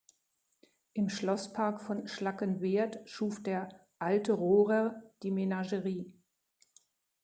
Im 0.93 1.09
Schlosspark 1.09 1.79
von 1.79 2.07
Schlackenwerth 2.07 3.07
schuf 3.07 3.43
der 3.43 3.69
"alte 3.99 4.33
Rohrer" 4.33 5.03
die 5.21 5.29
Menagerie. 5.29 6.11